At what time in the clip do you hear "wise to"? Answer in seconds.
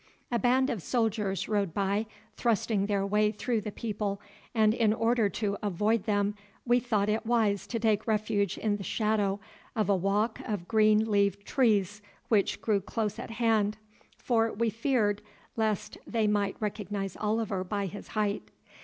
7.23-7.77